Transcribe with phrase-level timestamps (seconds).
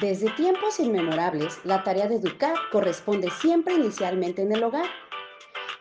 [0.00, 4.86] Desde tiempos inmemorables, la tarea de educar corresponde siempre inicialmente en el hogar.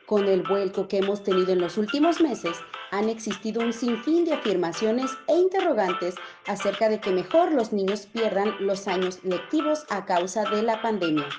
[0.05, 2.57] Con el vuelco que hemos tenido en los últimos meses,
[2.91, 6.15] han existido un sinfín de afirmaciones e interrogantes
[6.47, 11.29] acerca de que mejor los niños pierdan los años lectivos a causa de la pandemia.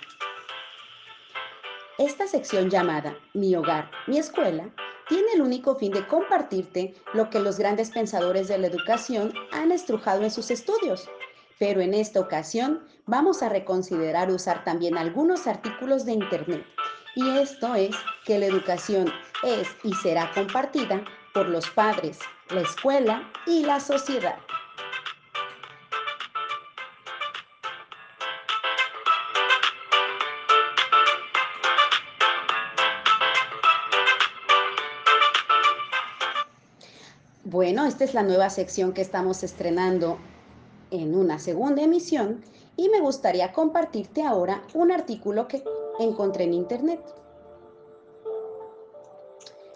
[1.99, 4.71] Esta sección llamada Mi hogar, mi escuela
[5.07, 9.71] tiene el único fin de compartirte lo que los grandes pensadores de la educación han
[9.71, 11.11] estrujado en sus estudios.
[11.61, 16.65] Pero en esta ocasión vamos a reconsiderar usar también algunos artículos de Internet.
[17.15, 23.31] Y esto es que la educación es y será compartida por los padres, la escuela
[23.47, 24.39] y la sociedad.
[37.45, 40.19] Bueno, esta es la nueva sección que estamos estrenando
[40.91, 42.43] en una segunda emisión
[42.77, 45.63] y me gustaría compartirte ahora un artículo que
[45.99, 47.01] encontré en internet.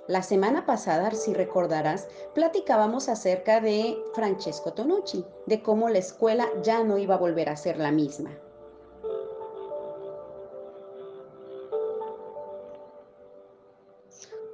[0.06, 6.84] La semana pasada, si recordarás, platicábamos acerca de Francesco Tonucci, de cómo la escuela ya
[6.84, 8.30] no iba a volver a ser la misma.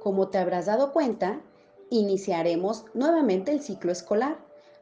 [0.01, 1.41] Como te habrás dado cuenta,
[1.89, 4.37] iniciaremos nuevamente el ciclo escolar.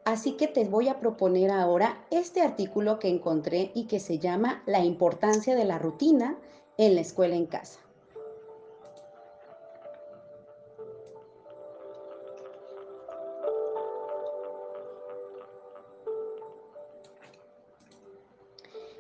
[0.06, 4.64] Así que te voy a proponer ahora este artículo que encontré y que se llama
[4.66, 6.38] La importancia de la rutina
[6.78, 7.80] en la escuela en casa.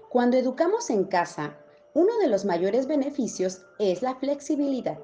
[0.09, 1.56] Cuando educamos en casa,
[1.94, 4.97] uno de los mayores beneficios es la flexibilidad.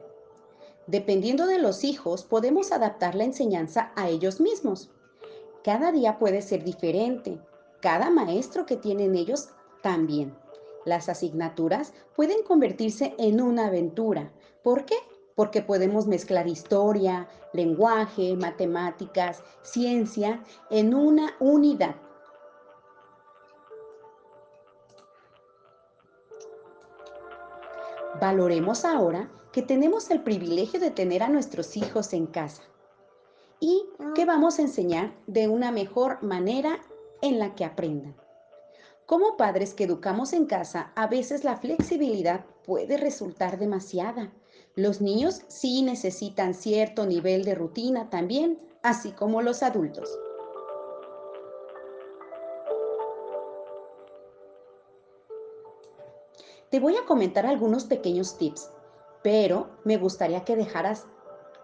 [0.88, 4.90] Dependiendo de los hijos, podemos adaptar la enseñanza a ellos mismos.
[5.66, 7.40] Cada día puede ser diferente.
[7.82, 9.50] Cada maestro que tienen ellos
[9.82, 10.38] también.
[10.86, 14.32] Las asignaturas pueden convertirse en una aventura.
[14.62, 14.94] ¿Por qué?
[15.34, 21.96] Porque podemos mezclar historia, lenguaje, matemáticas, ciencia en una unidad.
[28.22, 32.62] Valoremos ahora que tenemos el privilegio de tener a nuestros hijos en casa
[33.60, 34.26] y que ah.
[34.26, 36.80] vamos a enseñar de una mejor manera
[37.22, 38.16] en la que aprendan.
[39.06, 44.32] Como padres que educamos en casa, a veces la flexibilidad puede resultar demasiada.
[44.76, 50.10] Los niños sí necesitan cierto nivel de rutina también, así como los adultos.
[56.72, 58.70] Te voy a comentar algunos pequeños tips
[59.26, 61.08] pero me gustaría que dejaras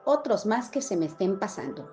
[0.05, 1.89] otros más que se me estén pasando.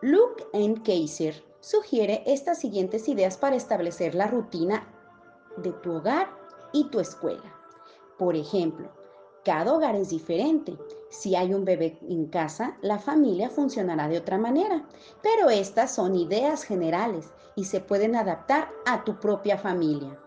[0.00, 0.82] Luke N.
[0.82, 4.86] Kaiser sugiere estas siguientes ideas para establecer la rutina
[5.56, 6.28] de tu hogar
[6.72, 7.54] y tu escuela.
[8.18, 8.90] Por ejemplo,
[9.44, 10.78] cada hogar es diferente.
[11.10, 14.86] Si hay un bebé en casa, la familia funcionará de otra manera,
[15.22, 20.18] pero estas son ideas generales y se pueden adaptar a tu propia familia.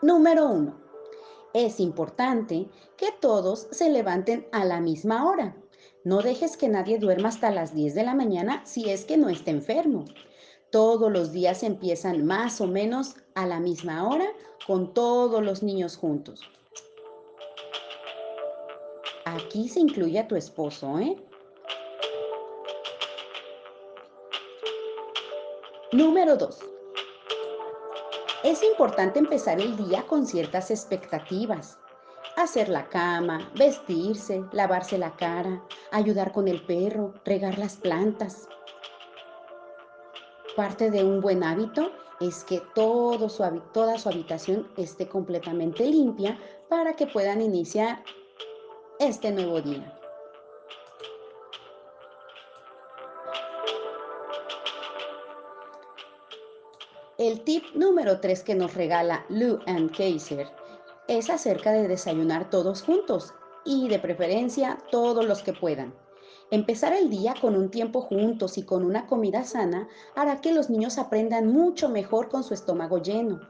[0.00, 0.74] Número 1.
[1.54, 5.56] Es importante que todos se levanten a la misma hora.
[6.04, 9.28] No dejes que nadie duerma hasta las 10 de la mañana si es que no
[9.28, 10.04] está enfermo.
[10.70, 14.28] Todos los días empiezan más o menos a la misma hora
[14.68, 16.48] con todos los niños juntos.
[19.24, 21.16] Aquí se incluye a tu esposo, ¿eh?
[25.90, 26.77] Número 2.
[28.44, 31.76] Es importante empezar el día con ciertas expectativas.
[32.36, 35.60] Hacer la cama, vestirse, lavarse la cara,
[35.90, 38.48] ayudar con el perro, regar las plantas.
[40.54, 41.90] Parte de un buen hábito
[42.20, 48.04] es que toda su habitación esté completamente limpia para que puedan iniciar
[49.00, 49.97] este nuevo día.
[57.18, 60.46] El tip número 3 que nos regala Lou and Kaiser
[61.08, 63.34] es acerca de desayunar todos juntos
[63.64, 65.92] y de preferencia todos los que puedan.
[66.52, 70.70] Empezar el día con un tiempo juntos y con una comida sana hará que los
[70.70, 73.40] niños aprendan mucho mejor con su estómago lleno.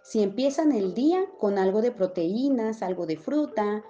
[0.00, 3.84] Si empiezan el día con algo de proteínas, algo de fruta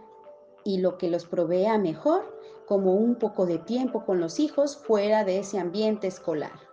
[0.64, 2.36] y lo que los provea mejor,
[2.66, 6.67] como un poco de tiempo con los hijos fuera de ese ambiente escolar.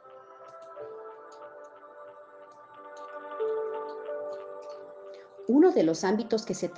[5.47, 6.71] Uno de los ámbitos que se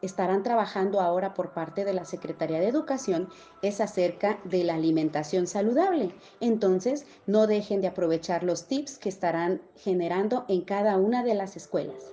[0.00, 3.28] estarán trabajando ahora por parte de la Secretaría de Educación
[3.62, 6.14] es acerca de la alimentación saludable.
[6.40, 11.56] Entonces, no dejen de aprovechar los tips que estarán generando en cada una de las
[11.56, 12.12] escuelas.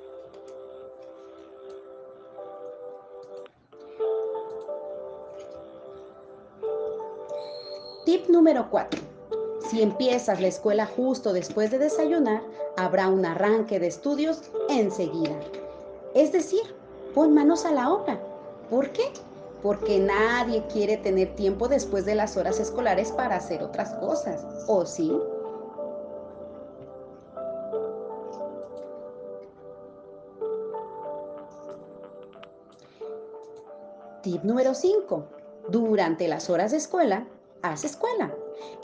[8.06, 9.00] Tip número 4.
[9.70, 12.42] Si empiezas la escuela justo después de desayunar,
[12.78, 15.40] habrá un arranque de estudios enseguida.
[16.14, 16.62] Es decir,
[17.16, 18.20] pon manos a la obra.
[18.70, 19.12] ¿Por qué?
[19.64, 24.46] Porque nadie quiere tener tiempo después de las horas escolares para hacer otras cosas.
[24.68, 25.12] ¿O sí?
[34.22, 35.26] Tip número 5.
[35.70, 37.26] Durante las horas de escuela,
[37.62, 38.34] haz escuela.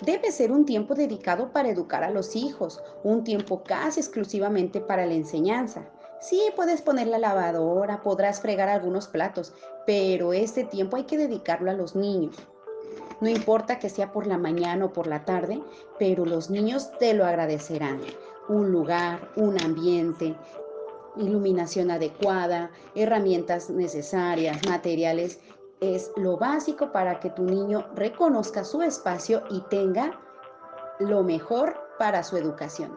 [0.03, 5.05] Debe ser un tiempo dedicado para educar a los hijos, un tiempo casi exclusivamente para
[5.05, 5.85] la enseñanza.
[6.19, 9.53] Sí, puedes poner la lavadora, podrás fregar algunos platos,
[9.85, 12.35] pero este tiempo hay que dedicarlo a los niños.
[13.21, 15.61] No importa que sea por la mañana o por la tarde,
[15.97, 18.01] pero los niños te lo agradecerán.
[18.47, 20.35] Un lugar, un ambiente,
[21.17, 25.39] iluminación adecuada, herramientas necesarias, materiales,
[25.79, 30.19] es lo básico para que tu niño reconozca su espacio y tenga
[30.99, 32.91] lo mejor para su educación.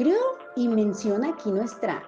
[0.00, 2.02] Creo y menciona aquí nuestra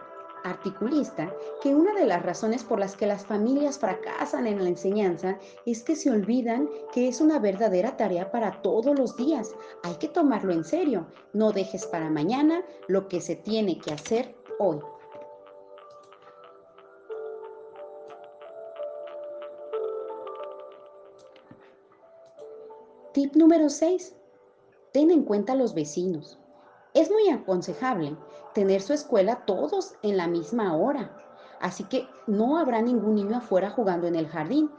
[0.44, 1.30] articulista
[1.62, 5.82] que una de las razones por las que las familias fracasan en la enseñanza es
[5.82, 9.54] que se olvidan que es una verdadera tarea para todos los días.
[9.82, 11.06] Hay que tomarlo en serio.
[11.34, 14.78] No dejes para mañana lo que se tiene que hacer hoy.
[23.12, 24.16] Tip número 6.
[24.92, 26.38] Ten en cuenta a los vecinos.
[26.94, 28.16] Es muy aconsejable
[28.54, 31.16] tener su escuela todos en la misma hora,
[31.60, 34.70] así que no habrá ningún niño afuera jugando en el jardín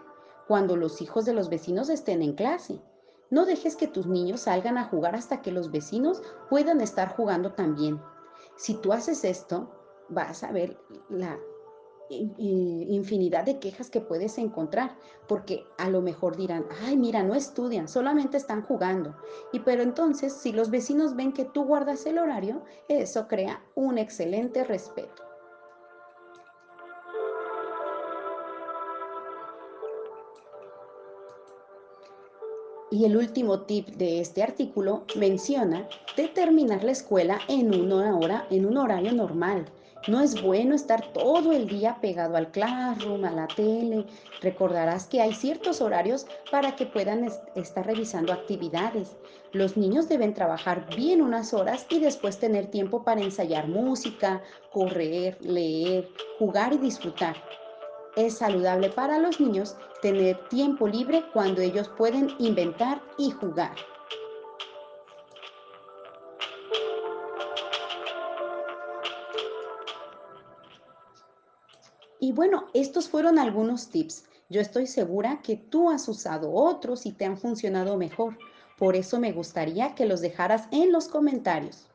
[0.47, 2.81] cuando los hijos de los vecinos estén en clase.
[3.29, 7.53] No dejes que tus niños salgan a jugar hasta que los vecinos puedan estar jugando
[7.53, 7.99] también.
[8.57, 9.71] Si tú haces esto,
[10.09, 10.77] vas a ver
[11.09, 11.39] la
[12.09, 14.95] infinidad de quejas que puedes encontrar,
[15.27, 19.15] porque a lo mejor dirán, ay, mira, no estudian, solamente están jugando.
[19.51, 23.97] Y pero entonces, si los vecinos ven que tú guardas el horario, eso crea un
[23.97, 25.23] excelente respeto.
[32.91, 38.67] Y el último tip de este artículo menciona determinar la escuela en una hora, en
[38.67, 39.65] un horario normal
[40.07, 44.05] no es bueno estar todo el día pegado al classroom, a la tele.
[44.41, 49.15] Recordarás que hay ciertos horarios para que puedan estar revisando actividades.
[49.53, 54.41] Los niños deben trabajar bien unas horas y después tener tiempo para ensayar música,
[54.71, 57.35] correr, leer, jugar y disfrutar.
[58.15, 63.75] Es saludable para los niños tener tiempo libre cuando ellos pueden inventar y jugar.
[72.23, 74.23] Y bueno, estos fueron algunos tips.
[74.47, 78.37] Yo estoy segura que tú has usado otros y te han funcionado mejor.
[78.77, 81.89] Por eso me gustaría que los dejaras en los comentarios.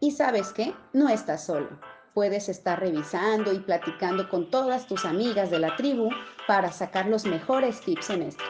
[0.00, 1.80] Y sabes qué, no estás solo.
[2.12, 6.10] Puedes estar revisando y platicando con todas tus amigas de la tribu
[6.46, 8.44] para sacar los mejores tips en esto.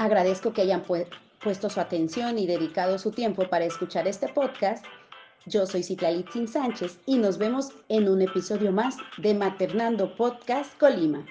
[0.00, 4.82] Agradezco que hayan puesto su atención y dedicado su tiempo para escuchar este podcast.
[5.44, 11.26] Yo soy Citlalitzin Sánchez y nos vemos en un episodio más de Maternando Podcast Colima.